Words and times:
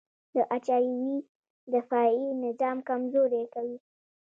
د 0.33 0.35
اچ 0.55 0.65
آی 0.77 0.85
وي 1.01 1.15
دفاعي 1.73 2.21
نظام 2.45 2.77
کمزوری 2.87 3.43
کوي. 3.53 3.77